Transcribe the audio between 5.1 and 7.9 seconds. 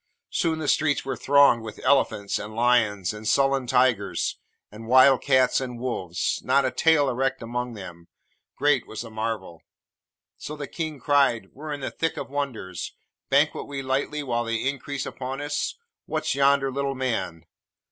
cats and wolves, not a tail erect among